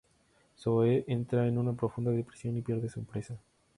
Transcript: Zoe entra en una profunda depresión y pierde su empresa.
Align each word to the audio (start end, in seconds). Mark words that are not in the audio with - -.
Zoe 0.59 1.03
entra 1.07 1.47
en 1.47 1.59
una 1.59 1.73
profunda 1.73 2.09
depresión 2.09 2.57
y 2.57 2.63
pierde 2.63 2.89
su 2.89 2.97
empresa. 2.99 3.37